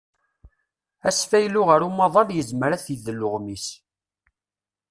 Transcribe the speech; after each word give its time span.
Asfaylu 1.09 1.61
ar 1.73 1.81
umaḍal 1.87 2.29
yezmer 2.37 2.69
ad 2.71 2.81
t-idel 2.83 3.19
uɣmis. 3.27 3.65